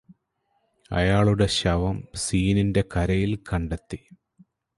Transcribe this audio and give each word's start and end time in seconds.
അയാളുടെ 0.91 1.45
ശവം 1.45 1.97
സീനിന്റെ 2.15 2.83
കരയില് 2.95 3.37
കണ്ടെത്തി 3.53 3.99